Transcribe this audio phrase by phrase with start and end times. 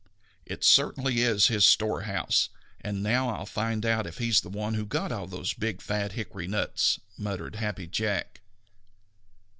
[0.47, 4.73] "It certainly is his storehouse, and now I'll find out if he is the one
[4.73, 8.41] who got all those big, fat hickory nuts," muttered Happy Jack.